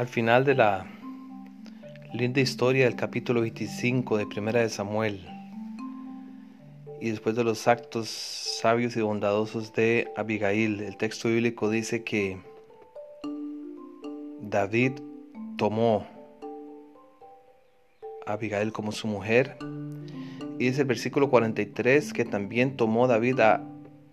[0.00, 0.86] Al final de la
[2.14, 5.20] linda historia del capítulo 25 de Primera de Samuel
[7.02, 12.40] y después de los actos sabios y bondadosos de Abigail, el texto bíblico dice que
[14.40, 14.92] David
[15.58, 16.06] tomó
[18.24, 19.58] a Abigail como su mujer
[20.58, 23.62] y dice el versículo 43 que también tomó David a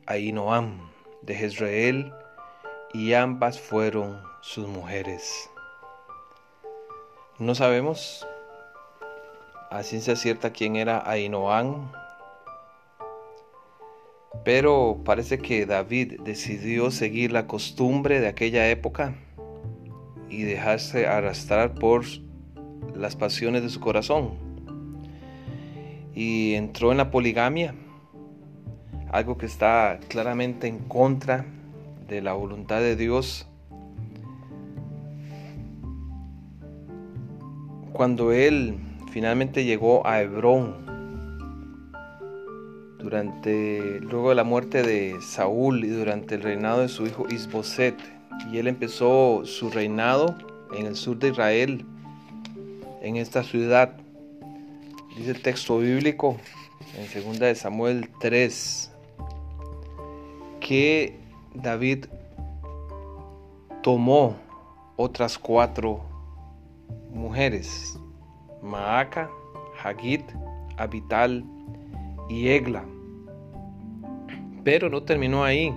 [0.06, 0.79] Ainoam
[1.21, 2.11] de Jezreel
[2.93, 5.50] y ambas fueron sus mujeres.
[7.39, 8.25] No sabemos
[9.69, 11.91] a ciencia cierta quién era Ainoam,
[14.43, 19.14] pero parece que David decidió seguir la costumbre de aquella época
[20.31, 22.05] y dejarse arrastrar por
[22.95, 24.31] las pasiones de su corazón.
[26.15, 27.75] Y entró en la poligamia,
[29.11, 31.45] algo que está claramente en contra
[32.08, 33.47] de la voluntad de Dios
[37.98, 38.76] Cuando él
[39.12, 40.86] finalmente llegó a Hebrón,
[43.00, 47.95] durante, luego de la muerte de Saúl y durante el reinado de su hijo Isboset,
[48.52, 50.38] y él empezó su reinado
[50.78, 51.86] en el sur de Israel,
[53.02, 53.98] en esta ciudad.
[55.18, 56.38] Dice el texto bíblico
[56.95, 58.92] en 2 de Samuel 3
[60.59, 61.18] que
[61.56, 62.06] David
[63.81, 64.36] tomó
[64.98, 66.17] otras cuatro
[67.18, 68.00] mujeres,
[68.62, 69.30] Maaca,
[69.84, 70.23] Hagit,
[70.78, 71.44] Abital
[72.30, 72.86] y Egla.
[74.64, 75.74] Pero no terminó ahí.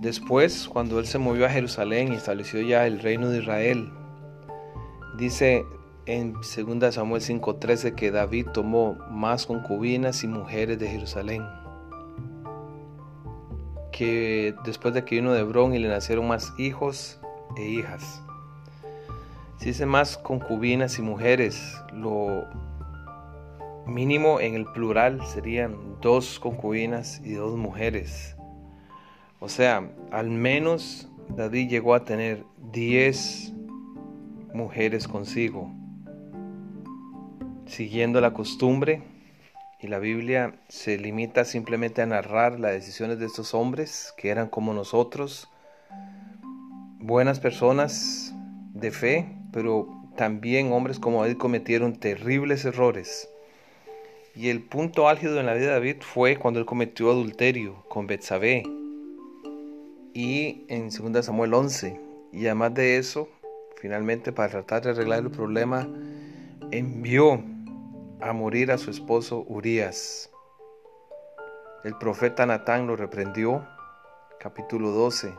[0.00, 3.90] Después, cuando él se movió a Jerusalén y estableció ya el reino de Israel,
[5.16, 5.64] dice
[6.06, 11.42] en 2 Samuel 5:13 que David tomó más concubinas y mujeres de Jerusalén.
[13.90, 17.18] Que después de que vino de Hebrón y le nacieron más hijos
[17.56, 18.25] e hijas.
[19.58, 22.44] Si dice más concubinas y mujeres, lo
[23.86, 28.36] mínimo en el plural serían dos concubinas y dos mujeres.
[29.40, 33.52] O sea, al menos David llegó a tener diez
[34.52, 35.70] mujeres consigo.
[37.66, 39.02] Siguiendo la costumbre,
[39.80, 44.48] y la Biblia se limita simplemente a narrar las decisiones de estos hombres que eran
[44.48, 45.50] como nosotros,
[46.98, 48.34] buenas personas
[48.72, 53.30] de fe, pero también hombres como David cometieron terribles errores.
[54.34, 58.06] Y el punto álgido en la vida de David fue cuando él cometió adulterio con
[58.06, 58.64] Betsabé.
[60.12, 61.98] Y en 2 Samuel 11.
[62.34, 63.30] Y además de eso,
[63.80, 65.88] finalmente para tratar de arreglar el problema,
[66.70, 67.42] envió
[68.20, 70.28] a morir a su esposo Urias.
[71.82, 73.66] El profeta Natán lo reprendió,
[74.38, 75.32] capítulo 12,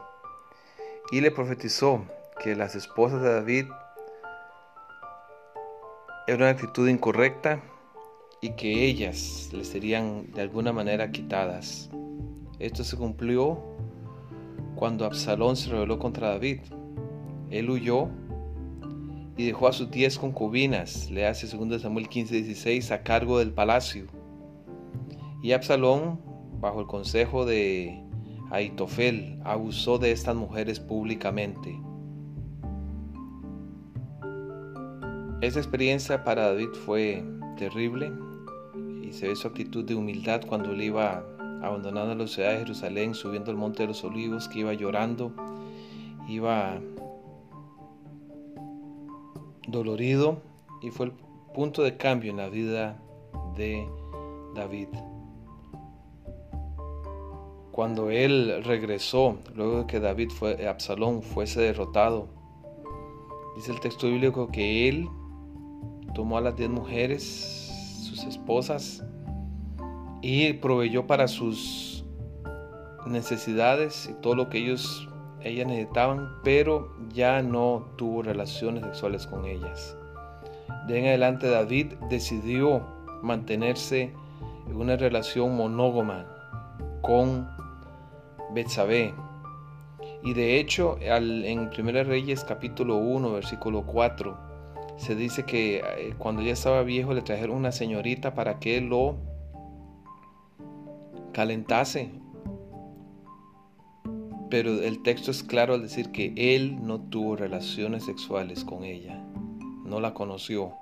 [1.11, 2.03] y le profetizó
[2.41, 3.66] que las esposas de David
[6.27, 7.63] era una actitud incorrecta
[8.41, 11.89] y que ellas le serían de alguna manera quitadas.
[12.59, 13.57] Esto se cumplió
[14.75, 16.59] cuando Absalón se rebeló contra David.
[17.49, 18.09] Él huyó
[19.38, 23.53] y dejó a sus diez concubinas, le hace 2 Samuel 15, 16, a cargo del
[23.53, 24.07] palacio.
[25.41, 26.19] Y Absalón,
[26.59, 28.03] bajo el consejo de
[28.51, 31.79] Aitofel, abusó de estas mujeres públicamente.
[35.40, 37.24] Esa experiencia para David fue
[37.58, 38.12] terrible
[39.03, 41.24] y se ve su actitud de humildad cuando él iba
[41.62, 45.31] abandonando la ciudad de Jerusalén, subiendo el monte de los olivos, que iba llorando,
[46.28, 46.80] iba
[49.68, 50.42] dolorido
[50.81, 51.12] y fue el
[51.54, 53.00] punto de cambio en la vida
[53.56, 53.88] de
[54.56, 54.88] David.
[57.72, 62.28] Cuando él regresó, luego de que David fue, Absalón fuese derrotado,
[63.56, 65.08] dice el texto bíblico que él
[66.17, 69.03] tomó a las diez mujeres, sus esposas,
[70.23, 72.03] y proveyó para sus
[73.05, 75.07] necesidades y todo lo que ellos
[75.44, 79.95] ellas necesitaban, pero ya no tuvo relaciones sexuales con ellas.
[80.88, 82.81] De en adelante David decidió
[83.21, 84.12] mantenerse
[84.68, 86.25] en una relación monógama
[87.03, 87.47] con
[88.56, 89.13] Betsabé.
[90.24, 94.46] Y de hecho, en 1 Reyes capítulo 1, versículo 4,
[94.97, 99.15] se dice que eh, cuando ya estaba viejo le trajeron una señorita para que lo
[101.33, 102.11] calentase.
[104.49, 109.21] Pero el texto es claro al decir que él no tuvo relaciones sexuales con ella,
[109.83, 110.73] no la conoció,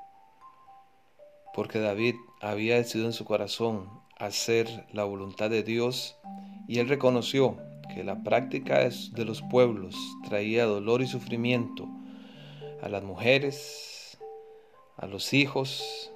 [1.53, 6.15] porque David había decidido en su corazón hacer la voluntad de Dios
[6.67, 7.57] y él reconoció
[7.93, 9.95] que la práctica de los pueblos
[10.27, 11.87] traía dolor y sufrimiento
[12.81, 14.04] a las mujeres,
[14.97, 16.11] a los hijos,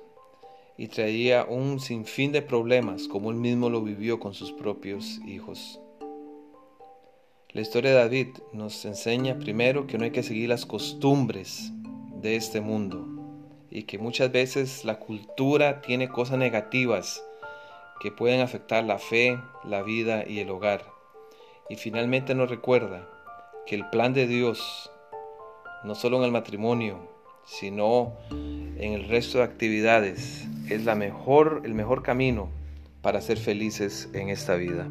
[0.80, 5.82] y traía un sinfín de problemas como él mismo lo vivió con sus propios hijos.
[7.52, 11.74] La historia de David nos enseña primero que no hay que seguir las costumbres
[12.22, 13.08] de este mundo
[13.70, 17.22] y que muchas veces la cultura tiene cosas negativas
[18.00, 20.86] que pueden afectar la fe, la vida y el hogar.
[21.70, 23.10] Y finalmente nos recuerda
[23.66, 24.90] que el plan de Dios,
[25.84, 27.09] no solo en el matrimonio,
[27.50, 32.50] sino en el resto de actividades, es la mejor, el mejor camino
[33.02, 34.88] para ser felices en esta vida.